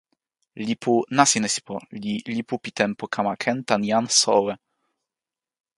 [0.67, 4.53] lipu Nasinesipo li lipu pi tenpo kama ken tan jan So Owe.